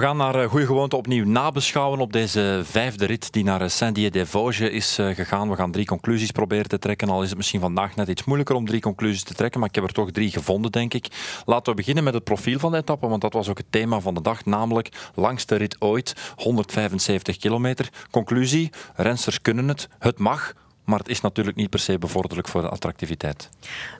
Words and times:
We 0.00 0.06
gaan 0.06 0.16
naar 0.16 0.48
goede 0.48 0.66
gewoonte 0.66 0.96
opnieuw 0.96 1.24
nabeschouwen 1.24 2.00
op 2.00 2.12
deze 2.12 2.60
vijfde 2.64 3.04
rit 3.04 3.32
die 3.32 3.44
naar 3.44 3.70
Saint-Dié-des-Vosges 3.70 4.70
is 4.70 4.94
gegaan. 4.94 5.48
We 5.48 5.56
gaan 5.56 5.72
drie 5.72 5.86
conclusies 5.86 6.30
proberen 6.30 6.68
te 6.68 6.78
trekken. 6.78 7.08
Al 7.08 7.22
is 7.22 7.28
het 7.28 7.36
misschien 7.36 7.60
vandaag 7.60 7.96
net 7.96 8.08
iets 8.08 8.24
moeilijker 8.24 8.54
om 8.54 8.66
drie 8.66 8.80
conclusies 8.80 9.22
te 9.22 9.34
trekken, 9.34 9.60
maar 9.60 9.68
ik 9.68 9.74
heb 9.74 9.84
er 9.84 9.92
toch 9.92 10.10
drie 10.10 10.30
gevonden, 10.30 10.72
denk 10.72 10.94
ik. 10.94 11.06
Laten 11.44 11.72
we 11.72 11.78
beginnen 11.78 12.04
met 12.04 12.14
het 12.14 12.24
profiel 12.24 12.58
van 12.58 12.72
de 12.72 12.78
etappe, 12.78 13.08
want 13.08 13.20
dat 13.20 13.32
was 13.32 13.48
ook 13.48 13.58
het 13.58 13.66
thema 13.72 14.00
van 14.00 14.14
de 14.14 14.22
dag, 14.22 14.44
namelijk 14.44 14.88
langste 15.14 15.56
rit 15.56 15.80
ooit, 15.80 16.32
175 16.36 17.36
kilometer. 17.36 17.88
Conclusie, 18.10 18.70
rensters 18.94 19.40
kunnen 19.40 19.68
het, 19.68 19.88
het 19.98 20.18
mag, 20.18 20.54
maar 20.90 20.98
het 20.98 21.08
is 21.08 21.20
natuurlijk 21.20 21.56
niet 21.56 21.70
per 21.70 21.78
se 21.78 21.98
bevorderlijk 21.98 22.48
voor 22.48 22.60
de 22.60 22.68
attractiviteit. 22.68 23.48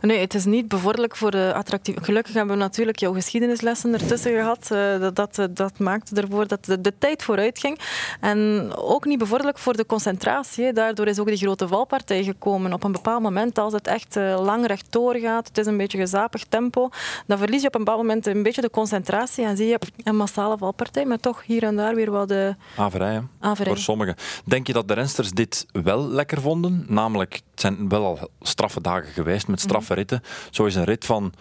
Nee, 0.00 0.18
het 0.18 0.34
is 0.34 0.45
niet 0.45 0.68
bevorderlijk 0.68 1.16
voor 1.16 1.30
de 1.30 1.52
attractiviteit. 1.54 2.07
Gelukkig 2.07 2.34
hebben 2.34 2.57
we 2.57 2.62
natuurlijk 2.62 2.98
jouw 2.98 3.12
geschiedenislessen 3.12 3.93
ertussen 3.93 4.32
gehad. 4.32 4.68
Uh, 4.72 5.00
dat, 5.00 5.16
dat, 5.16 5.48
dat 5.50 5.79
maakte 5.79 6.21
ervoor 6.21 6.46
dat 6.46 6.64
de, 6.64 6.80
de, 6.80 6.93
tijd 6.98 7.22
vooruit 7.22 7.58
ging. 7.58 7.79
En 8.21 8.71
ook 8.76 9.04
niet 9.04 9.18
bevorderlijk 9.18 9.58
voor 9.58 9.76
de 9.76 9.86
concentratie. 9.86 10.72
Daardoor 10.72 11.07
is 11.07 11.18
ook 11.18 11.26
die 11.26 11.36
grote 11.36 11.68
valpartij 11.68 12.25
gekomen. 12.25 12.72
Op 12.72 12.85
een 12.85 12.93
bepaald 12.93 13.22
moment, 13.22 13.58
als 13.58 13.72
het 13.72 13.86
echt 13.86 14.16
uh, 14.16 14.41
lang 14.41 14.66
rechtdoor 14.66 15.16
gaat, 15.16 15.49
het 15.49 15.58
is 15.58 15.66
een 15.66 15.77
beetje 15.77 15.99
gezapig 15.99 16.44
tempo, 16.44 16.88
dan 17.27 17.38
verlies 17.38 17.61
je 17.61 17.66
op 17.66 17.75
een 17.75 17.85
bepaald 17.85 18.02
moment 18.02 18.27
een 18.27 18.43
beetje 18.43 18.61
de 18.61 18.71
concentratie 18.71 19.44
en 19.44 19.57
zie 19.57 19.66
je 19.66 19.79
een 20.02 20.16
massale 20.16 20.58
valpartij, 20.58 21.04
maar 21.04 21.21
toch 21.21 21.43
hier 21.46 21.63
en 21.63 21.77
daar 21.77 21.94
weer 21.94 22.11
wat 22.11 22.29
de... 22.29 22.54
Averij, 22.77 23.22
voor 23.66 23.79
sommigen. 23.79 24.14
Denk 24.44 24.66
je 24.66 24.72
dat 24.72 24.88
de 24.88 24.94
rensters 24.94 25.30
dit 25.30 25.66
wel 25.72 26.08
lekker 26.08 26.41
vonden? 26.41 26.79
Namelijk, 26.86 27.34
het 27.50 27.61
zijn 27.61 27.89
wel 27.89 28.04
al 28.04 28.18
straffe 28.40 28.80
dagen 28.80 29.12
geweest 29.12 29.48
met 29.48 29.61
straffe 29.61 29.94
ritten. 29.94 30.22
Zo 30.50 30.64
is 30.64 30.75
een 30.75 30.84
rit 30.84 31.04
van 31.04 31.32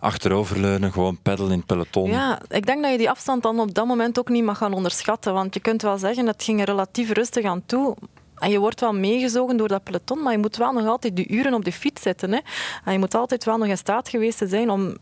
achteroverleunen, 0.00 0.92
gewoon 0.92 1.18
peddelen 1.22 1.52
in 1.52 1.58
het 1.58 1.66
peloton. 1.66 2.10
Ja, 2.10 2.40
ik 2.48 2.66
denk 2.66 2.82
dat 2.82 2.90
je 2.90 2.98
die 2.98 3.10
afstand 3.10 3.42
dan 3.42 3.60
op 3.60 3.74
dat 3.74 3.86
moment 3.86 4.18
ook 4.18 4.28
niet 4.28 4.44
mag 4.44 4.58
gaan 4.58 4.72
onderschatten. 4.72 5.32
Want 5.32 5.54
je 5.54 5.60
kunt 5.60 5.82
wel 5.82 5.98
zeggen, 5.98 6.26
het 6.26 6.42
ging 6.42 6.60
er 6.60 6.66
relatief 6.66 7.12
rustig 7.12 7.44
aan 7.44 7.62
toe. 7.66 7.96
En 8.34 8.50
je 8.50 8.58
wordt 8.58 8.80
wel 8.80 8.94
meegezogen 8.94 9.56
door 9.56 9.68
dat 9.68 9.82
peloton, 9.82 10.22
maar 10.22 10.32
je 10.32 10.38
moet 10.38 10.56
wel 10.56 10.72
nog 10.72 10.86
altijd 10.86 11.16
de 11.16 11.28
uren 11.28 11.54
op 11.54 11.64
de 11.64 11.72
fiets 11.72 12.02
zitten. 12.02 12.32
Hè. 12.32 12.38
En 12.84 12.92
je 12.92 12.98
moet 12.98 13.14
altijd 13.14 13.44
wel 13.44 13.56
nog 13.56 13.68
in 13.68 13.78
staat 13.78 14.08
geweest 14.08 14.42
zijn 14.46 14.70
om 14.70 14.96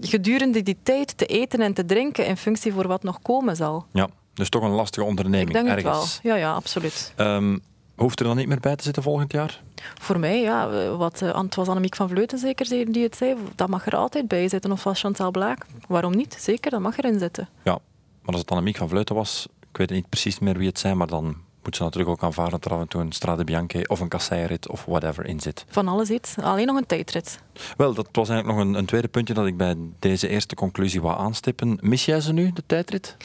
gedurende 0.00 0.62
die 0.62 0.76
tijd 0.82 1.18
te 1.18 1.26
eten 1.26 1.60
en 1.60 1.74
te 1.74 1.84
drinken 1.84 2.26
in 2.26 2.36
functie 2.36 2.72
voor 2.72 2.86
wat 2.86 3.02
nog 3.02 3.22
komen 3.22 3.56
zal. 3.56 3.86
Ja, 3.92 4.08
dus 4.34 4.48
toch 4.48 4.62
een 4.62 4.70
lastige 4.70 5.06
onderneming. 5.06 5.48
Ik 5.48 5.54
denk 5.54 5.68
ergens. 5.68 6.14
het 6.14 6.22
wel. 6.22 6.32
Ja, 6.32 6.38
ja, 6.38 6.52
absoluut. 6.52 7.12
Um, 7.16 7.62
Hoeft 7.96 8.20
er 8.20 8.26
dan 8.26 8.36
niet 8.36 8.48
meer 8.48 8.60
bij 8.60 8.76
te 8.76 8.84
zitten 8.84 9.02
volgend 9.02 9.32
jaar? 9.32 9.62
Voor 10.00 10.18
mij, 10.18 10.40
ja. 10.40 10.88
Wat, 10.96 11.20
het 11.20 11.54
was 11.54 11.68
Annemiek 11.68 11.96
van 11.96 12.08
Vleuten 12.08 12.38
zeker 12.38 12.68
die 12.92 13.02
het 13.02 13.16
zei. 13.16 13.36
Dat 13.54 13.68
mag 13.68 13.86
er 13.86 13.96
altijd 13.96 14.28
bij 14.28 14.48
zitten. 14.48 14.72
Of 14.72 14.84
was 14.84 15.00
Chantal 15.00 15.30
Blaak. 15.30 15.66
Waarom 15.88 16.16
niet? 16.16 16.36
Zeker, 16.40 16.70
dat 16.70 16.80
mag 16.80 16.98
erin 16.98 17.18
zitten. 17.18 17.48
Ja, 17.64 17.78
maar 18.22 18.32
als 18.32 18.40
het 18.40 18.50
Annemiek 18.50 18.76
van 18.76 18.88
Vleuten 18.88 19.14
was, 19.14 19.46
ik 19.70 19.76
weet 19.76 19.90
niet 19.90 20.08
precies 20.08 20.38
meer 20.38 20.58
wie 20.58 20.68
het 20.68 20.78
zijn, 20.78 20.96
maar 20.96 21.06
dan 21.06 21.36
moet 21.62 21.76
ze 21.76 21.82
natuurlijk 21.82 22.10
ook 22.10 22.22
aanvaarden 22.22 22.60
dat 22.60 22.64
er 22.64 22.76
af 22.76 22.80
en 22.80 22.88
toe 22.88 23.00
een 23.00 23.12
Strade 23.12 23.44
Bianche 23.44 23.88
of 23.88 24.00
een 24.00 24.08
kasseirit 24.08 24.68
of 24.68 24.84
whatever 24.84 25.26
in 25.26 25.40
zit. 25.40 25.64
Van 25.68 25.88
alles 25.88 26.10
iets. 26.10 26.38
Alleen 26.38 26.66
nog 26.66 26.76
een 26.76 26.86
tijdrit. 26.86 27.40
Wel, 27.76 27.94
dat 27.94 28.08
was 28.12 28.28
eigenlijk 28.28 28.58
nog 28.58 28.68
een, 28.68 28.74
een 28.74 28.86
tweede 28.86 29.08
puntje 29.08 29.34
dat 29.34 29.46
ik 29.46 29.56
bij 29.56 29.76
deze 29.98 30.28
eerste 30.28 30.54
conclusie 30.54 31.00
wou 31.00 31.18
aanstippen. 31.18 31.78
Mis 31.80 32.04
jij 32.04 32.20
ze 32.20 32.32
nu, 32.32 32.52
de 32.52 32.62
tijdrit? 32.66 33.16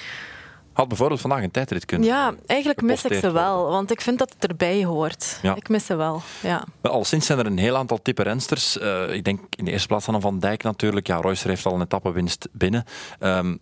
Had 0.73 0.87
bijvoorbeeld 0.87 1.21
vandaag 1.21 1.43
een 1.43 1.51
tijdrit 1.51 1.85
kunnen. 1.85 2.07
Ja, 2.07 2.33
eigenlijk 2.45 2.81
mis 2.81 3.05
ik 3.05 3.13
ze 3.13 3.31
wel, 3.31 3.69
want 3.69 3.91
ik 3.91 4.01
vind 4.01 4.19
dat 4.19 4.33
het 4.33 4.49
erbij 4.49 4.83
hoort. 4.85 5.39
Ja. 5.41 5.55
Ik 5.55 5.69
mis 5.69 5.85
ze 5.85 5.95
wel. 5.95 6.21
Ja. 6.41 6.63
Al 6.81 7.05
sinds 7.05 7.25
zijn 7.25 7.39
er 7.39 7.45
een 7.45 7.57
heel 7.57 7.77
aantal 7.77 8.01
type 8.01 8.23
rensters. 8.23 8.77
Uh, 8.77 9.13
ik 9.13 9.23
denk 9.23 9.39
in 9.55 9.65
de 9.65 9.71
eerste 9.71 9.87
plaats 9.87 10.07
aan 10.07 10.21
Van 10.21 10.39
Dijk 10.39 10.63
natuurlijk. 10.63 11.07
Ja, 11.07 11.19
Reusser 11.19 11.49
heeft 11.49 11.65
al 11.65 11.73
een 11.73 11.81
etappewinst 11.81 12.47
binnen. 12.51 12.83
Um, 13.19 13.59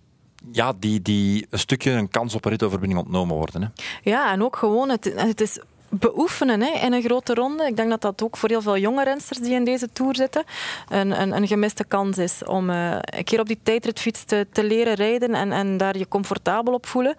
ja, 0.51 0.73
die, 0.79 1.01
die 1.01 1.47
een 1.49 1.59
stukje 1.59 1.91
een 1.91 2.09
kans 2.09 2.35
op 2.35 2.45
een 2.45 2.51
ritoverbinding 2.51 2.99
ontnomen 2.99 3.35
worden. 3.35 3.61
Hè. 3.61 3.67
Ja, 4.09 4.31
en 4.31 4.43
ook 4.43 4.55
gewoon, 4.55 4.89
het, 4.89 5.13
het 5.15 5.41
is 5.41 5.59
beoefenen 5.89 6.61
hè, 6.61 6.85
in 6.85 6.93
een 6.93 7.01
grote 7.01 7.33
ronde. 7.33 7.65
Ik 7.65 7.75
denk 7.75 7.89
dat 7.89 8.01
dat 8.01 8.23
ook 8.23 8.37
voor 8.37 8.49
heel 8.49 8.61
veel 8.61 8.77
jonge 8.77 9.03
rensters 9.03 9.39
die 9.39 9.53
in 9.53 9.63
deze 9.63 9.89
Tour 9.93 10.15
zitten 10.15 10.43
een, 10.89 11.21
een, 11.21 11.35
een 11.35 11.47
gemiste 11.47 11.83
kans 11.83 12.17
is 12.17 12.43
om 12.45 12.69
uh, 12.69 12.95
een 12.99 13.23
keer 13.23 13.39
op 13.39 13.47
die 13.47 13.59
tijdritfiets 13.63 14.23
te, 14.23 14.47
te 14.51 14.63
leren 14.63 14.93
rijden 14.93 15.33
en, 15.33 15.51
en 15.51 15.77
daar 15.77 15.97
je 15.97 16.07
comfortabel 16.07 16.73
op 16.73 16.85
voelen. 16.85 17.15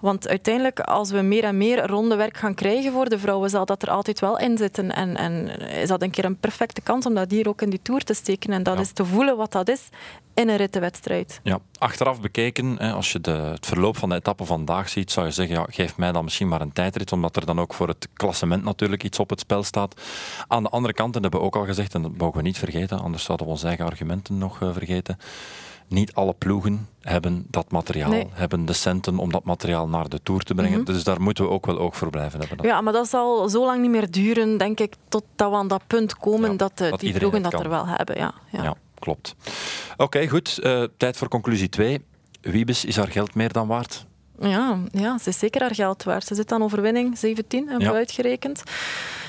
Want 0.00 0.28
uiteindelijk, 0.28 0.80
als 0.80 1.10
we 1.10 1.20
meer 1.20 1.44
en 1.44 1.56
meer 1.56 1.86
rondewerk 1.86 2.36
gaan 2.36 2.54
krijgen 2.54 2.92
voor 2.92 3.08
de 3.08 3.18
vrouwen, 3.18 3.50
zal 3.50 3.64
dat 3.64 3.82
er 3.82 3.90
altijd 3.90 4.20
wel 4.20 4.38
in 4.38 4.58
zitten. 4.58 4.94
En, 4.94 5.16
en 5.16 5.60
is 5.60 5.88
dat 5.88 6.02
een 6.02 6.10
keer 6.10 6.24
een 6.24 6.38
perfecte 6.38 6.80
kans 6.80 7.06
om 7.06 7.14
dat 7.14 7.30
hier 7.30 7.48
ook 7.48 7.62
in 7.62 7.70
die 7.70 7.82
Tour 7.82 8.04
te 8.04 8.14
steken. 8.14 8.52
En 8.52 8.62
dat 8.62 8.80
is 8.80 8.92
te 8.92 9.04
voelen 9.04 9.36
wat 9.36 9.52
dat 9.52 9.68
is 9.68 9.88
in 10.34 10.48
een 10.48 10.56
rittenwedstrijd. 10.56 11.40
Ja, 11.42 11.58
achteraf 11.78 12.20
bekeken, 12.20 12.78
als 12.78 13.12
je 13.12 13.20
de, 13.20 13.30
het 13.30 13.66
verloop 13.66 13.96
van 13.96 14.08
de 14.08 14.14
etappe 14.14 14.44
vandaag 14.44 14.88
ziet, 14.88 15.10
zou 15.10 15.26
je 15.26 15.32
zeggen, 15.32 15.56
ja, 15.56 15.66
geef 15.70 15.96
mij 15.96 16.12
dan 16.12 16.24
misschien 16.24 16.48
maar 16.48 16.60
een 16.60 16.72
tijdrit, 16.72 17.12
omdat 17.12 17.36
er 17.36 17.46
dan 17.46 17.60
ook 17.60 17.74
voor 17.74 17.88
het 17.88 18.05
klassement 18.12 18.64
natuurlijk 18.64 19.04
iets 19.04 19.18
op 19.18 19.30
het 19.30 19.40
spel 19.40 19.62
staat. 19.62 20.00
Aan 20.48 20.62
de 20.62 20.68
andere 20.68 20.94
kant, 20.94 21.16
en 21.16 21.22
dat 21.22 21.32
hebben 21.32 21.40
we 21.40 21.46
ook 21.46 21.62
al 21.62 21.68
gezegd, 21.68 21.94
en 21.94 22.02
dat 22.02 22.16
mogen 22.16 22.36
we 22.36 22.42
niet 22.42 22.58
vergeten, 22.58 23.00
anders 23.00 23.24
zouden 23.24 23.46
we 23.46 23.52
onze 23.52 23.66
eigen 23.66 23.84
argumenten 23.84 24.38
nog 24.38 24.60
uh, 24.60 24.72
vergeten. 24.72 25.18
Niet 25.88 26.14
alle 26.14 26.32
ploegen 26.32 26.88
hebben 27.00 27.46
dat 27.50 27.70
materiaal, 27.70 28.30
hebben 28.32 28.64
de 28.64 28.72
centen 28.72 29.18
om 29.18 29.32
dat 29.32 29.44
materiaal 29.44 29.88
naar 29.88 30.08
de 30.08 30.22
Tour 30.22 30.42
te 30.42 30.54
brengen. 30.54 30.80
Mhm. 30.80 30.92
Dus 30.92 31.04
daar 31.04 31.20
moeten 31.20 31.44
we 31.44 31.50
ook 31.50 31.66
wel 31.66 31.78
oog 31.78 31.96
voor 31.96 32.10
blijven 32.10 32.38
hebben. 32.38 32.56
Dan. 32.56 32.66
Ja, 32.66 32.80
maar 32.80 32.92
dat 32.92 33.08
zal 33.08 33.48
zo 33.48 33.64
lang 33.64 33.80
niet 33.80 33.90
meer 33.90 34.10
duren, 34.10 34.58
denk 34.58 34.80
ik, 34.80 34.94
totdat 35.08 35.50
we 35.50 35.56
aan 35.56 35.68
dat 35.68 35.82
punt 35.86 36.16
komen 36.16 36.56
dat, 36.56 36.80
uh, 36.80 36.92
die 36.92 37.18
ploegen 37.18 37.42
dat 37.42 37.52
er 37.52 37.68
wel 37.68 37.86
hebben. 37.86 38.16
Ja, 38.18 38.34
ja. 38.50 38.62
ja 38.62 38.74
klopt. 38.98 39.34
Oké, 39.96 40.28
goed. 40.28 40.58
Uh, 40.62 40.84
tijd 40.96 41.16
voor 41.16 41.28
conclusie 41.28 41.68
2. 41.68 42.04
Wiebes, 42.40 42.84
is 42.84 42.96
haar 42.96 43.10
geld 43.10 43.34
meer 43.34 43.52
dan 43.52 43.66
waard? 43.66 44.06
Ja, 44.40 44.78
ja, 44.92 45.18
ze 45.18 45.28
is 45.28 45.38
zeker 45.38 45.60
haar 45.60 45.74
geld 45.74 46.02
waard. 46.02 46.24
Ze 46.24 46.34
zit 46.34 46.52
aan 46.52 46.62
overwinning 46.62 47.18
17, 47.18 47.68
hebben 47.68 47.88
we 47.88 47.94
uitgerekend. 47.94 48.62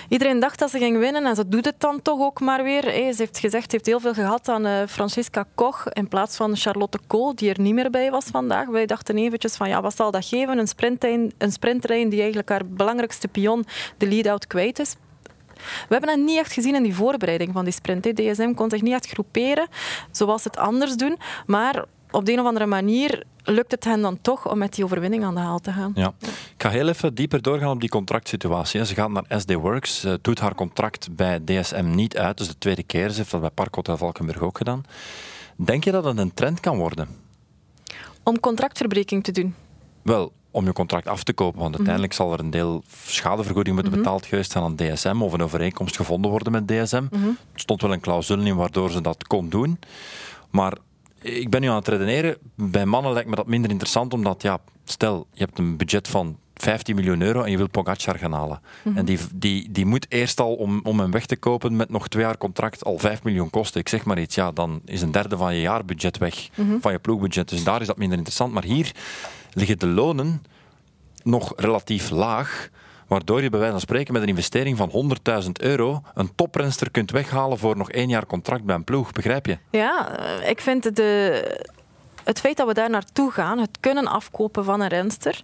Iedereen 0.09 0.39
dacht 0.39 0.59
dat 0.59 0.69
ze 0.69 0.77
ging 0.77 0.99
winnen 0.99 1.25
en 1.25 1.35
ze 1.35 1.47
doet 1.47 1.65
het 1.65 1.79
dan 1.79 2.01
toch 2.01 2.19
ook 2.19 2.39
maar 2.39 2.63
weer. 2.63 2.81
Ze 2.81 3.13
heeft 3.17 3.39
gezegd, 3.39 3.63
ze 3.63 3.75
heeft 3.75 3.85
heel 3.85 3.99
veel 3.99 4.13
gehad 4.13 4.49
aan 4.49 4.65
uh, 4.65 4.81
Francisca 4.87 5.45
Koch 5.55 5.87
in 5.89 6.07
plaats 6.07 6.35
van 6.35 6.55
Charlotte 6.55 6.99
Kool, 7.07 7.35
die 7.35 7.49
er 7.49 7.59
niet 7.59 7.73
meer 7.73 7.89
bij 7.89 8.11
was 8.11 8.25
vandaag. 8.25 8.67
Wij 8.67 8.85
dachten 8.85 9.17
eventjes 9.17 9.55
van, 9.55 9.69
ja, 9.69 9.81
wat 9.81 9.95
zal 9.95 10.11
dat 10.11 10.25
geven? 10.25 10.57
Een, 10.57 10.67
sprintlijn, 10.67 11.31
een 11.37 11.51
sprintlijn 11.51 12.09
die 12.09 12.19
eigenlijk 12.19 12.49
haar 12.49 12.65
belangrijkste 12.65 13.27
pion, 13.27 13.65
de 13.97 14.07
lead-out, 14.07 14.47
kwijt 14.47 14.79
is. 14.79 14.95
We 15.57 15.95
hebben 15.95 16.09
dat 16.09 16.25
niet 16.25 16.37
echt 16.37 16.53
gezien 16.53 16.75
in 16.75 16.83
die 16.83 16.95
voorbereiding 16.95 17.53
van 17.53 17.63
die 17.63 17.73
sprint. 17.73 18.03
DSM 18.03 18.53
kon 18.53 18.69
zich 18.69 18.81
niet 18.81 18.93
echt 18.93 19.07
groeperen 19.07 19.67
zoals 20.11 20.41
ze 20.41 20.47
het 20.47 20.57
anders 20.57 20.95
doen. 20.95 21.17
Maar 21.45 21.85
op 22.11 22.25
de 22.25 22.31
een 22.31 22.39
of 22.39 22.45
andere 22.45 22.65
manier 22.65 23.23
lukt 23.43 23.71
het 23.71 23.83
hen 23.83 24.01
dan 24.01 24.21
toch 24.21 24.49
om 24.49 24.57
met 24.57 24.75
die 24.75 24.83
overwinning 24.83 25.23
aan 25.23 25.35
de 25.35 25.41
haal 25.41 25.59
te 25.59 25.71
gaan. 25.71 25.91
Ja. 25.95 26.13
Ik 26.21 26.63
ga 26.63 26.69
heel 26.69 26.87
even 26.87 27.15
dieper 27.15 27.41
doorgaan 27.41 27.71
op 27.71 27.79
die 27.79 27.89
contractsituatie. 27.89 28.85
Ze 28.85 28.93
gaat 28.93 29.09
naar 29.09 29.25
SD 29.27 29.53
Works, 29.53 29.99
ze 29.99 30.19
doet 30.21 30.39
haar 30.39 30.55
contract 30.55 31.15
bij 31.15 31.43
DSM 31.43 31.89
niet 31.89 32.17
uit, 32.17 32.37
dus 32.37 32.47
de 32.47 32.57
tweede 32.57 32.83
keer. 32.83 33.09
Ze 33.09 33.17
heeft 33.17 33.31
dat 33.31 33.41
bij 33.41 33.49
Parkhotel 33.49 33.97
Valkenburg 33.97 34.39
ook 34.39 34.57
gedaan. 34.57 34.83
Denk 35.55 35.83
je 35.83 35.91
dat 35.91 36.03
het 36.03 36.17
een 36.17 36.33
trend 36.33 36.59
kan 36.59 36.77
worden? 36.77 37.07
Om 38.23 38.39
contractverbreking 38.39 39.23
te 39.23 39.31
doen? 39.31 39.55
Wel, 40.01 40.31
om 40.51 40.65
je 40.65 40.73
contract 40.73 41.07
af 41.07 41.23
te 41.23 41.33
kopen. 41.33 41.59
Want 41.59 41.69
mhm. 41.69 41.77
uiteindelijk 41.77 42.13
zal 42.13 42.33
er 42.33 42.39
een 42.39 42.49
deel 42.49 42.83
schadevergoeding 43.05 43.75
moeten 43.75 43.93
mhm. 43.93 44.03
betaald 44.03 44.25
geweest 44.25 44.51
zijn 44.51 44.63
aan 44.63 44.75
DSM 44.75 45.21
of 45.21 45.33
een 45.33 45.41
overeenkomst 45.41 45.95
gevonden 45.95 46.31
worden 46.31 46.51
met 46.51 46.67
DSM. 46.67 47.03
Mhm. 47.11 47.27
Er 47.27 47.59
stond 47.59 47.81
wel 47.81 47.93
een 47.93 47.99
clausule 47.99 48.45
in 48.45 48.55
waardoor 48.55 48.91
ze 48.91 49.01
dat 49.01 49.27
kon 49.27 49.49
doen. 49.49 49.79
Maar 50.49 50.73
ik 51.21 51.49
ben 51.49 51.61
nu 51.61 51.67
aan 51.67 51.75
het 51.75 51.87
redeneren. 51.87 52.37
Bij 52.55 52.85
mannen 52.85 53.13
lijkt 53.13 53.29
me 53.29 53.35
dat 53.35 53.47
minder 53.47 53.69
interessant, 53.71 54.13
omdat 54.13 54.41
ja, 54.41 54.59
stel, 54.85 55.27
je 55.33 55.43
hebt 55.43 55.59
een 55.59 55.77
budget 55.77 56.07
van 56.07 56.37
15 56.53 56.95
miljoen 56.95 57.21
euro 57.21 57.41
en 57.43 57.51
je 57.51 57.57
wilt 57.57 57.71
Pogacar 57.71 58.17
gaan 58.17 58.31
halen. 58.31 58.61
En 58.95 59.05
die, 59.05 59.19
die, 59.33 59.71
die 59.71 59.85
moet 59.85 60.05
eerst 60.09 60.39
al, 60.39 60.53
om, 60.53 60.79
om 60.83 60.99
hem 60.99 61.11
weg 61.11 61.25
te 61.25 61.35
kopen 61.35 61.75
met 61.75 61.89
nog 61.89 62.07
twee 62.07 62.23
jaar 62.23 62.37
contract, 62.37 62.83
al 62.83 62.97
5 62.97 63.23
miljoen 63.23 63.49
kosten. 63.49 63.79
Ik 63.79 63.89
zeg 63.89 64.05
maar 64.05 64.19
iets, 64.19 64.35
ja, 64.35 64.51
dan 64.51 64.81
is 64.85 65.01
een 65.01 65.11
derde 65.11 65.37
van 65.37 65.55
je 65.55 65.61
jaarbudget 65.61 66.17
weg, 66.17 66.49
van 66.79 66.91
je 66.91 66.99
ploegbudget. 66.99 67.49
Dus 67.49 67.63
daar 67.63 67.81
is 67.81 67.87
dat 67.87 67.97
minder 67.97 68.17
interessant. 68.17 68.53
Maar 68.53 68.63
hier 68.63 68.91
liggen 69.53 69.79
de 69.79 69.87
lonen 69.87 70.41
nog 71.23 71.53
relatief 71.55 72.09
laag. 72.09 72.69
Waardoor 73.07 73.41
je 73.41 73.49
bij 73.49 73.59
wijze 73.59 73.73
van 73.73 73.81
spreken 73.81 74.13
met 74.13 74.21
een 74.21 74.27
investering 74.27 74.77
van 74.77 75.17
100.000 75.43 75.49
euro 75.51 76.01
een 76.13 76.35
toprenster 76.35 76.91
kunt 76.91 77.11
weghalen 77.11 77.57
voor 77.57 77.77
nog 77.77 77.91
één 77.91 78.09
jaar 78.09 78.25
contract 78.25 78.63
bij 78.63 78.75
een 78.75 78.83
ploeg. 78.83 79.11
Begrijp 79.11 79.45
je? 79.45 79.57
Ja, 79.71 80.17
eh, 80.17 80.49
ik 80.49 80.61
vind 80.61 80.95
de, 80.95 81.41
het 82.23 82.39
feit 82.39 82.57
dat 82.57 82.67
we 82.67 82.73
daar 82.73 82.89
naartoe 82.89 83.31
gaan, 83.31 83.59
het 83.59 83.77
kunnen 83.79 84.07
afkopen 84.07 84.63
van 84.63 84.81
een 84.81 84.87
renster, 84.87 85.43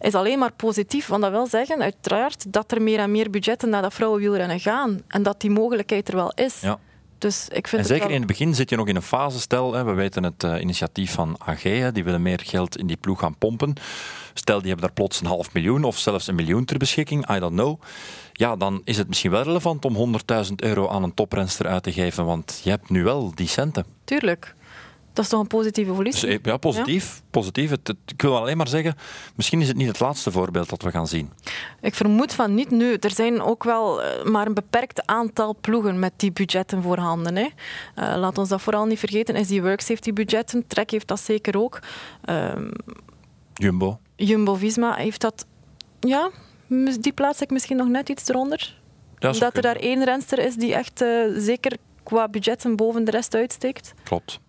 is 0.00 0.14
alleen 0.14 0.38
maar 0.38 0.52
positief. 0.52 1.06
Want 1.06 1.22
dat 1.22 1.30
wil 1.30 1.46
zeggen, 1.46 1.82
uiteraard, 1.82 2.52
dat 2.52 2.72
er 2.72 2.82
meer 2.82 2.98
en 2.98 3.10
meer 3.10 3.30
budgetten 3.30 3.68
naar 3.68 3.82
dat 3.82 3.94
vrouwenwielrennen 3.94 4.60
gaan. 4.60 5.00
En 5.08 5.22
dat 5.22 5.40
die 5.40 5.50
mogelijkheid 5.50 6.08
er 6.08 6.14
wel 6.14 6.32
is. 6.34 6.60
Ja. 6.60 6.78
Dus 7.22 7.48
ik 7.48 7.68
vind 7.68 7.82
en 7.82 7.88
zeker 7.88 8.10
in 8.10 8.18
het 8.18 8.26
begin 8.26 8.54
zit 8.54 8.70
je 8.70 8.76
nog 8.76 8.86
in 8.86 8.96
een 8.96 9.02
fase, 9.02 9.40
stel, 9.40 9.72
hè, 9.72 9.84
we 9.84 9.92
weten 9.92 10.22
het 10.22 10.42
uh, 10.42 10.60
initiatief 10.60 11.12
van 11.12 11.36
AG, 11.46 11.62
hè, 11.62 11.92
die 11.92 12.04
willen 12.04 12.22
meer 12.22 12.40
geld 12.44 12.78
in 12.78 12.86
die 12.86 12.96
ploeg 12.96 13.18
gaan 13.18 13.36
pompen. 13.38 13.74
Stel, 14.34 14.58
die 14.58 14.68
hebben 14.68 14.86
daar 14.86 14.94
plots 14.94 15.20
een 15.20 15.26
half 15.26 15.52
miljoen 15.52 15.84
of 15.84 15.98
zelfs 15.98 16.26
een 16.26 16.34
miljoen 16.34 16.64
ter 16.64 16.78
beschikking, 16.78 17.30
I 17.30 17.38
don't 17.38 17.54
know. 17.54 17.80
Ja, 18.32 18.56
dan 18.56 18.82
is 18.84 18.96
het 18.96 19.08
misschien 19.08 19.30
wel 19.30 19.42
relevant 19.42 19.84
om 19.84 20.18
100.000 20.46 20.52
euro 20.56 20.88
aan 20.88 21.02
een 21.02 21.14
toprenster 21.14 21.66
uit 21.66 21.82
te 21.82 21.92
geven, 21.92 22.24
want 22.24 22.60
je 22.64 22.70
hebt 22.70 22.90
nu 22.90 23.04
wel 23.04 23.32
die 23.34 23.48
centen. 23.48 23.84
Tuurlijk. 24.04 24.54
Dat 25.12 25.24
is 25.24 25.30
toch 25.30 25.40
een 25.40 25.46
positieve 25.46 25.90
evolutie? 25.90 26.38
Ja, 26.42 26.56
positief. 26.56 27.14
Ja? 27.14 27.22
positief. 27.30 27.70
Het, 27.70 27.94
ik 28.06 28.22
wil 28.22 28.36
alleen 28.36 28.56
maar 28.56 28.68
zeggen, 28.68 28.94
misschien 29.34 29.60
is 29.60 29.68
het 29.68 29.76
niet 29.76 29.88
het 29.88 30.00
laatste 30.00 30.30
voorbeeld 30.30 30.68
dat 30.68 30.82
we 30.82 30.90
gaan 30.90 31.06
zien. 31.06 31.30
Ik 31.80 31.94
vermoed 31.94 32.34
van 32.34 32.54
niet 32.54 32.70
nu. 32.70 32.94
Er 32.94 33.10
zijn 33.10 33.42
ook 33.42 33.64
wel 33.64 34.02
eh, 34.02 34.24
maar 34.24 34.46
een 34.46 34.54
beperkt 34.54 35.06
aantal 35.06 35.56
ploegen 35.60 35.98
met 35.98 36.12
die 36.16 36.32
budgetten 36.32 36.82
voorhanden. 36.82 37.36
Hè. 37.36 37.42
Uh, 37.42 38.16
laat 38.16 38.38
ons 38.38 38.48
dat 38.48 38.62
vooral 38.62 38.86
niet 38.86 38.98
vergeten. 38.98 39.44
SD 39.44 39.58
Works 39.58 39.88
heeft 39.88 40.04
die 40.04 40.12
budgetten, 40.12 40.66
Trek 40.66 40.90
heeft 40.90 41.08
dat 41.08 41.20
zeker 41.20 41.58
ook. 41.58 41.78
Uh, 42.24 42.52
Jumbo. 43.54 43.98
Jumbo-Visma 44.16 44.94
heeft 44.94 45.20
dat... 45.20 45.46
Ja, 46.00 46.30
die 47.00 47.12
plaats 47.12 47.40
ik 47.40 47.50
misschien 47.50 47.76
nog 47.76 47.88
net 47.88 48.08
iets 48.08 48.28
eronder. 48.28 48.80
Dat, 49.18 49.38
dat 49.38 49.56
er 49.56 49.62
daar 49.62 49.76
één 49.76 50.04
renster 50.04 50.38
is 50.38 50.54
die 50.54 50.74
echt 50.74 51.02
uh, 51.02 51.24
zeker 51.36 51.76
qua 52.02 52.28
budgetten 52.28 52.76
boven 52.76 53.04
de 53.04 53.10
rest 53.10 53.34
uitsteekt. 53.34 53.94
Klopt. 54.02 54.40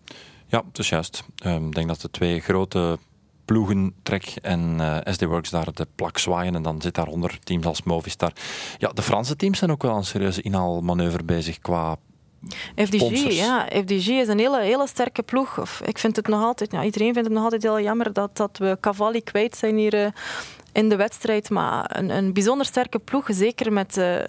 Ja, 0.53 0.63
het 0.67 0.79
is 0.79 0.89
juist. 0.89 1.23
Ehm, 1.37 1.65
ik 1.65 1.75
denk 1.75 1.87
dat 1.87 2.01
de 2.01 2.11
twee 2.11 2.39
grote 2.39 2.97
ploegen, 3.45 3.93
Trek 4.03 4.33
en 4.41 4.77
uh, 4.79 4.97
eh, 4.97 5.13
SD 5.13 5.23
Works, 5.23 5.49
daar 5.49 5.73
de 5.73 5.87
plak 5.95 6.17
zwaaien. 6.17 6.55
En 6.55 6.61
dan 6.61 6.81
zit 6.81 6.95
daaronder 6.95 7.39
teams 7.43 7.65
als 7.65 7.83
Movistar. 7.83 8.31
Ja, 8.77 8.89
de 8.89 9.01
Franse 9.01 9.35
teams 9.35 9.57
zijn 9.57 9.71
ook 9.71 9.81
wel 9.81 9.95
een 9.95 10.05
serieuze 10.05 10.41
inhaalmanoeuvre 10.41 11.23
bezig 11.23 11.59
qua 11.59 11.95
FDG, 12.75 13.31
ja. 13.31 13.65
FDG 13.65 14.07
is 14.07 14.27
een 14.27 14.39
hele, 14.39 14.61
hele 14.61 14.87
sterke 14.87 15.23
ploeg. 15.23 15.59
Of, 15.59 15.81
ik 15.85 15.97
vind 15.97 16.15
het 16.15 16.27
nog 16.27 16.43
altijd, 16.43 16.71
ja, 16.71 16.83
iedereen 16.83 17.13
vindt 17.13 17.27
het 17.27 17.37
nog 17.37 17.43
altijd 17.43 17.63
heel 17.63 17.81
jammer 17.81 18.13
dat, 18.13 18.37
dat 18.37 18.57
we 18.57 18.77
Cavalli 18.79 19.21
kwijt 19.21 19.55
zijn 19.55 19.77
hier 19.77 19.93
uh, 19.93 20.07
in 20.71 20.89
de 20.89 20.95
wedstrijd. 20.95 21.49
Maar 21.49 21.97
een, 21.97 22.09
een 22.09 22.33
bijzonder 22.33 22.65
sterke 22.65 22.99
ploeg, 22.99 23.27
zeker 23.31 23.73
met... 23.73 23.97
Uh, 23.97 24.23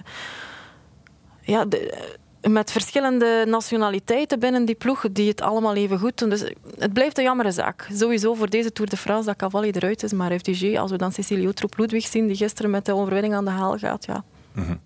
ja, 1.40 1.64
de, 1.64 2.12
met 2.48 2.72
verschillende 2.72 3.44
nationaliteiten 3.46 4.38
binnen 4.38 4.64
die 4.64 4.74
ploeg 4.74 5.04
die 5.12 5.28
het 5.28 5.40
allemaal 5.40 5.74
even 5.74 5.98
goed 5.98 6.18
doen. 6.18 6.28
Dus 6.28 6.52
het 6.78 6.92
blijft 6.92 7.18
een 7.18 7.24
jammere 7.24 7.52
zaak. 7.52 7.88
Sowieso 7.92 8.34
voor 8.34 8.50
deze 8.50 8.72
Tour 8.72 8.90
de 8.90 8.96
France 8.96 9.26
dat 9.26 9.36
Cavalli 9.36 9.70
eruit 9.70 10.02
is, 10.02 10.12
maar 10.12 10.38
FDG, 10.38 10.76
als 10.76 10.90
we 10.90 10.96
dan 10.96 11.12
Cecilie 11.12 11.46
Utroep 11.46 11.78
Ludwig 11.78 12.06
zien, 12.06 12.26
die 12.26 12.36
gisteren 12.36 12.70
met 12.70 12.86
de 12.86 12.94
overwinning 12.94 13.34
aan 13.34 13.44
de 13.44 13.50
haal 13.50 13.78
gaat, 13.78 14.04
ja. 14.04 14.24
Mm 14.52 14.80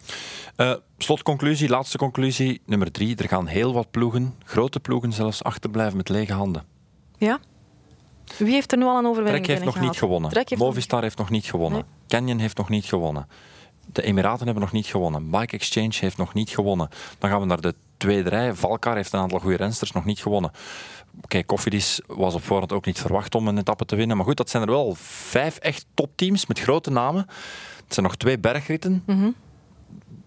slotconclusie, 0.98 1.68
laatste 1.68 1.98
conclusie, 1.98 2.60
nummer 2.66 2.92
drie. 2.92 3.16
Er 3.16 3.28
gaan 3.28 3.46
heel 3.46 3.72
wat 3.72 3.90
ploegen, 3.90 4.34
grote 4.44 4.80
ploegen 4.80 5.12
zelfs, 5.12 5.42
achterblijven 5.42 5.96
met 5.96 6.08
lege 6.08 6.32
handen. 6.32 6.64
Ja. 7.18 7.38
Wie 8.38 8.52
heeft 8.52 8.72
er 8.72 8.78
nu 8.78 8.84
al 8.84 8.98
een 8.98 9.06
overwinning 9.06 9.44
Trek 9.44 9.56
heeft 9.56 9.74
nog 9.74 9.80
niet 9.80 9.98
gewonnen. 9.98 10.44
Movistar 10.56 11.02
heeft 11.02 11.18
nog 11.18 11.30
niet 11.30 11.44
gewonnen. 11.44 11.84
Canyon 12.08 12.38
heeft 12.38 12.56
nog 12.56 12.68
niet 12.68 12.84
gewonnen. 12.84 13.28
De 13.92 14.02
Emiraten 14.02 14.44
hebben 14.44 14.62
nog 14.62 14.72
niet 14.72 14.86
gewonnen. 14.86 15.30
Bike 15.30 15.56
Exchange 15.56 15.94
heeft 16.00 16.16
nog 16.16 16.34
niet 16.34 16.50
gewonnen. 16.50 16.88
Dan 17.18 17.30
gaan 17.30 17.40
we 17.40 17.46
naar 17.46 17.60
de 17.60 17.74
tweede 17.96 18.28
rij. 18.28 18.54
Valkar 18.54 18.96
heeft 18.96 19.12
een 19.12 19.20
aantal 19.20 19.38
goede 19.38 19.56
rensters 19.56 19.92
nog 19.92 20.04
niet 20.04 20.18
gewonnen. 20.18 20.50
Kijk, 21.26 21.46
Cofidis 21.46 22.00
was 22.06 22.34
op 22.34 22.44
voorhand 22.44 22.72
ook 22.72 22.86
niet 22.86 23.00
verwacht 23.00 23.34
om 23.34 23.48
een 23.48 23.58
etappe 23.58 23.84
te 23.84 23.96
winnen. 23.96 24.16
Maar 24.16 24.26
goed, 24.26 24.36
dat 24.36 24.50
zijn 24.50 24.62
er 24.62 24.70
wel 24.70 24.94
vijf 24.98 25.56
echt 25.56 25.86
topteams 25.94 26.46
met 26.46 26.58
grote 26.58 26.90
namen. 26.90 27.26
Het 27.84 27.94
zijn 27.94 28.06
nog 28.06 28.16
twee 28.16 28.38
bergritten. 28.38 29.02
Mhm. 29.06 29.30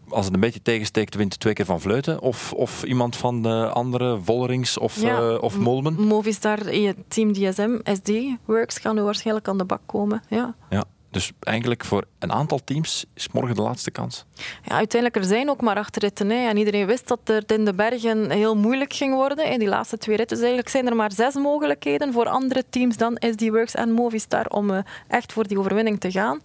Als 0.09 0.25
het 0.25 0.33
een 0.33 0.39
beetje 0.39 0.61
tegensteekt, 0.61 1.15
wint 1.15 1.39
twee 1.39 1.53
keer 1.53 1.65
van 1.65 1.81
Vleuten. 1.81 2.21
Of, 2.21 2.53
of 2.53 2.83
iemand 2.83 3.15
van 3.15 3.41
de 3.41 3.69
andere, 3.69 4.19
Vollerings 4.23 4.77
of, 4.77 5.01
ja, 5.01 5.21
uh, 5.21 5.41
of 5.41 5.57
Molmen. 5.57 5.93
Movistar, 5.93 6.59
Team 7.07 7.33
DSM, 7.33 7.79
SD 7.83 8.11
Works 8.45 8.77
gaan 8.77 8.95
nu 8.95 9.01
waarschijnlijk 9.01 9.47
aan 9.47 9.57
de 9.57 9.65
bak 9.65 9.81
komen. 9.85 10.23
Ja. 10.29 10.55
ja. 10.69 10.83
Dus 11.11 11.31
eigenlijk 11.39 11.85
voor 11.85 12.05
een 12.19 12.31
aantal 12.31 12.59
teams 12.63 13.05
is 13.13 13.29
morgen 13.31 13.55
de 13.55 13.61
laatste 13.61 13.91
kans. 13.91 14.25
Ja, 14.63 14.75
uiteindelijk 14.75 15.23
er 15.23 15.29
zijn 15.29 15.49
ook 15.49 15.61
maar 15.61 15.75
acht 15.75 15.97
ritten. 15.97 16.29
Hè. 16.29 16.49
En 16.49 16.57
iedereen 16.57 16.85
wist 16.85 17.07
dat 17.07 17.19
het 17.23 17.51
in 17.51 17.65
de 17.65 17.73
bergen 17.73 18.29
heel 18.29 18.55
moeilijk 18.55 18.93
ging 18.93 19.13
worden. 19.13 19.51
In 19.51 19.59
die 19.59 19.67
laatste 19.67 19.97
twee 19.97 20.15
ritten. 20.15 20.35
Dus 20.35 20.45
eigenlijk 20.45 20.75
zijn 20.75 20.87
er 20.87 20.95
maar 20.95 21.11
zes 21.11 21.35
mogelijkheden 21.35 22.13
voor 22.13 22.27
andere 22.27 22.63
teams 22.69 22.97
dan 22.97 23.17
SD 23.19 23.49
Works 23.49 23.75
en 23.75 23.91
Movistar 23.91 24.45
om 24.45 24.69
uh, 24.69 24.79
echt 25.07 25.33
voor 25.33 25.47
die 25.47 25.59
overwinning 25.59 25.99
te 25.99 26.11
gaan. 26.11 26.39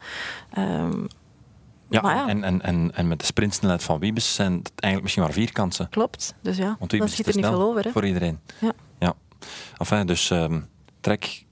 Um, 0.59 1.07
ja, 1.89 2.01
ja, 2.03 2.29
En, 2.29 2.45
en, 2.45 2.63
en, 2.63 2.91
en 2.95 3.09
met 3.09 3.21
de 3.21 3.27
sprintsnelheid 3.27 3.83
van 3.83 3.99
Wiebes 3.99 4.35
zijn 4.35 4.53
het 4.53 4.73
eigenlijk 4.75 5.03
misschien 5.03 5.23
maar 5.23 5.33
vier 5.33 5.53
kansen. 5.53 5.89
Klopt, 5.89 6.35
dus 6.41 6.57
ja, 6.57 6.77
Want 6.79 6.93
Wiebes 6.93 7.13
schiet 7.13 7.27
er 7.27 7.37
niet 7.37 7.47
veel 7.47 7.63
over. 7.63 7.85
Hè. 7.85 7.91
Voor 7.91 8.07
iedereen. 8.07 8.41
Ja. 8.59 8.73
ja. 8.99 9.15
Enfin, 9.79 10.07
dus 10.07 10.31
um, 10.31 10.69
Trek 11.01 11.45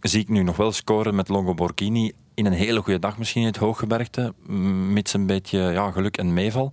zie 0.00 0.20
ik 0.20 0.28
nu 0.28 0.42
nog 0.42 0.56
wel 0.56 0.72
scoren 0.72 1.14
met 1.14 1.28
Longo 1.28 1.54
Borghini 1.54 2.12
in 2.34 2.46
een 2.46 2.52
hele 2.52 2.82
goede 2.82 2.98
dag 2.98 3.18
misschien 3.18 3.40
in 3.40 3.48
het 3.48 3.56
hooggebergte, 3.56 4.34
mits 4.92 5.12
een 5.12 5.26
beetje 5.26 5.58
ja, 5.58 5.90
geluk 5.90 6.16
en 6.16 6.32
meeval. 6.32 6.72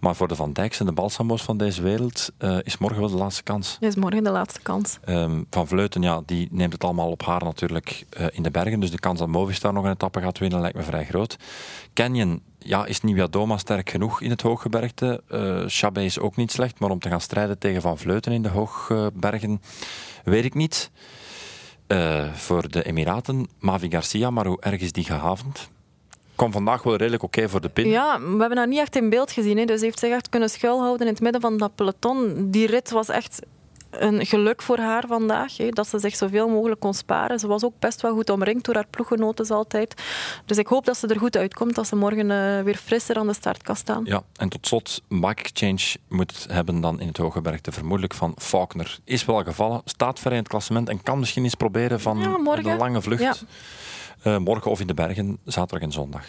Maar 0.00 0.16
voor 0.16 0.28
de 0.28 0.34
Van 0.34 0.52
Dijks 0.52 0.80
en 0.80 0.86
de 0.86 0.92
Balsamo's 0.92 1.42
van 1.42 1.56
deze 1.56 1.82
wereld 1.82 2.30
uh, 2.38 2.58
is 2.62 2.78
morgen 2.78 3.00
wel 3.00 3.10
de 3.10 3.16
laatste 3.16 3.42
kans. 3.42 3.76
Is 3.80 3.94
morgen 3.94 4.24
de 4.24 4.30
laatste 4.30 4.60
kans. 4.60 4.98
Um, 5.08 5.46
van 5.50 5.66
Vleuten, 5.66 6.02
ja, 6.02 6.22
die 6.26 6.48
neemt 6.50 6.72
het 6.72 6.84
allemaal 6.84 7.10
op 7.10 7.22
haar 7.22 7.44
natuurlijk 7.44 8.06
uh, 8.20 8.26
in 8.30 8.42
de 8.42 8.50
bergen. 8.50 8.80
Dus 8.80 8.90
de 8.90 8.98
kans 8.98 9.18
dat 9.18 9.28
Movistar 9.28 9.72
nog 9.72 9.84
een 9.84 9.90
etappe 9.90 10.20
gaat 10.20 10.38
winnen 10.38 10.60
lijkt 10.60 10.76
me 10.76 10.82
vrij 10.82 11.04
groot. 11.04 11.36
Canyon, 11.94 12.42
ja, 12.58 12.86
is 12.86 13.00
Doma 13.30 13.56
sterk 13.56 13.90
genoeg 13.90 14.20
in 14.20 14.30
het 14.30 14.42
hooggebergte? 14.42 15.22
Uh, 15.32 15.62
Chabé 15.66 16.02
is 16.02 16.18
ook 16.18 16.36
niet 16.36 16.52
slecht, 16.52 16.78
maar 16.80 16.90
om 16.90 16.98
te 16.98 17.08
gaan 17.08 17.20
strijden 17.20 17.58
tegen 17.58 17.80
Van 17.80 17.98
Vleuten 17.98 18.32
in 18.32 18.42
de 18.42 18.48
hoogbergen, 18.48 19.62
weet 20.24 20.44
ik 20.44 20.54
niet. 20.54 20.90
Uh, 21.92 22.34
voor 22.34 22.68
de 22.68 22.82
Emiraten, 22.82 23.48
Mavi 23.58 23.90
Garcia, 23.90 24.30
maar 24.30 24.46
hoe 24.46 24.60
erg 24.60 24.80
is 24.80 24.92
die 24.92 25.04
gehavend? 25.04 25.70
Kwam 26.34 26.52
vandaag 26.52 26.82
wel 26.82 26.96
redelijk 26.96 27.22
oké 27.22 27.48
voor 27.48 27.60
de 27.60 27.68
pin. 27.68 27.88
Ja, 27.88 28.20
we 28.20 28.40
hebben 28.40 28.58
haar 28.58 28.68
niet 28.68 28.78
echt 28.78 28.96
in 28.96 29.10
beeld 29.10 29.32
gezien. 29.32 29.58
Hè. 29.58 29.64
Dus 29.64 29.80
heeft 29.80 29.98
zich 29.98 30.10
echt 30.10 30.28
kunnen 30.28 30.50
schuilhouden 30.50 31.06
in 31.06 31.12
het 31.12 31.22
midden 31.22 31.40
van 31.40 31.56
dat 31.56 31.74
peloton. 31.74 32.50
Die 32.50 32.66
rit 32.66 32.90
was 32.90 33.08
echt 33.08 33.40
een 33.90 34.26
geluk 34.26 34.62
voor 34.62 34.78
haar 34.78 35.04
vandaag, 35.06 35.56
hè, 35.56 35.68
dat 35.68 35.88
ze 35.88 35.98
zich 35.98 36.16
zoveel 36.16 36.48
mogelijk 36.48 36.80
kon 36.80 36.94
sparen. 36.94 37.38
Ze 37.38 37.46
was 37.46 37.64
ook 37.64 37.78
best 37.78 38.00
wel 38.00 38.14
goed 38.14 38.30
omringd 38.30 38.64
door 38.64 38.74
haar 38.74 38.86
ploeggenoten 38.90 39.56
altijd. 39.56 40.02
Dus 40.44 40.58
ik 40.58 40.66
hoop 40.66 40.84
dat 40.84 40.96
ze 40.96 41.06
er 41.06 41.18
goed 41.18 41.36
uitkomt, 41.36 41.74
dat 41.74 41.86
ze 41.86 41.96
morgen 41.96 42.30
uh, 42.30 42.60
weer 42.60 42.76
frisser 42.76 43.16
aan 43.16 43.26
de 43.26 43.34
start 43.34 43.62
kan 43.62 43.76
staan. 43.76 44.04
Ja, 44.04 44.22
en 44.36 44.48
tot 44.48 44.66
slot, 44.66 45.02
Mike 45.08 45.42
Exchange 45.42 45.96
moet 46.08 46.30
het 46.30 46.52
hebben 46.52 46.80
dan 46.80 47.00
in 47.00 47.08
het 47.08 47.16
Hogebergte, 47.16 47.72
vermoedelijk 47.72 48.14
van 48.14 48.34
Faulkner. 48.38 48.98
Is 49.04 49.24
wel 49.24 49.42
gevallen, 49.42 49.80
staat 49.84 50.18
ver 50.18 50.32
in 50.32 50.38
het 50.38 50.48
klassement 50.48 50.88
en 50.88 51.02
kan 51.02 51.18
misschien 51.18 51.44
eens 51.44 51.54
proberen 51.54 52.00
van 52.00 52.18
ja, 52.18 52.34
een 52.34 52.76
lange 52.76 53.02
vlucht. 53.02 53.22
Ja. 53.22 53.34
Uh, 54.24 54.38
morgen 54.38 54.70
of 54.70 54.80
in 54.80 54.86
de 54.86 54.94
bergen, 54.94 55.38
zaterdag 55.44 55.88
en 55.88 55.92
zondag. 55.92 56.24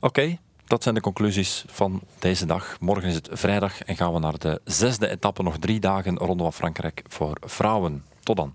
Oké, 0.00 0.38
dat 0.72 0.82
zijn 0.82 0.94
de 0.94 1.00
conclusies 1.00 1.64
van 1.66 2.00
deze 2.18 2.46
dag. 2.46 2.76
Morgen 2.80 3.08
is 3.08 3.14
het 3.14 3.28
vrijdag 3.32 3.82
en 3.82 3.96
gaan 3.96 4.12
we 4.12 4.18
naar 4.18 4.38
de 4.38 4.60
zesde 4.64 5.08
etappe. 5.08 5.42
Nog 5.42 5.58
drie 5.58 5.80
dagen 5.80 6.16
rondom 6.16 6.52
Frankrijk 6.52 7.02
voor 7.08 7.36
vrouwen. 7.40 8.04
Tot 8.22 8.36
dan. 8.36 8.50